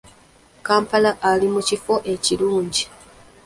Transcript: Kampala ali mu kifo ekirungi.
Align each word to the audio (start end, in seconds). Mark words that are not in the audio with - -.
Kampala 0.65 1.11
ali 1.29 1.47
mu 1.53 1.61
kifo 1.67 1.95
ekirungi. 2.13 2.83